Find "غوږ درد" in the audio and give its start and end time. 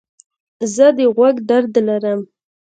1.15-1.73